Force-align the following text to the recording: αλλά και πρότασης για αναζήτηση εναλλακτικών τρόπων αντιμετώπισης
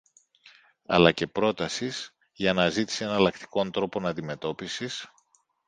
αλλά 0.85 1.11
και 1.11 1.27
πρότασης 1.27 2.13
για 2.31 2.51
αναζήτηση 2.51 3.03
εναλλακτικών 3.03 3.71
τρόπων 3.71 4.07
αντιμετώπισης 4.07 5.05